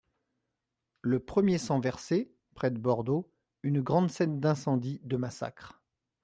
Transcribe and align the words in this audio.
Le 1.01 1.19
premier 1.19 1.59
sang 1.59 1.79
versé 1.79 2.33
(près 2.55 2.71
de 2.71 2.79
Bordeaux), 2.79 3.29
une 3.61 3.81
grande 3.81 4.09
scène 4.09 4.39
d'incendie, 4.39 4.99
de 5.03 5.15
massacre. 5.15 5.79